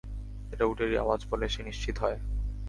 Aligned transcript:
এটা 0.51 0.65
উটেরই 0.65 0.97
আওয়াজ 0.97 1.21
বলে 1.29 1.45
সে 1.49 1.61
নিশ্চিত 1.63 1.95
হয়। 1.99 2.17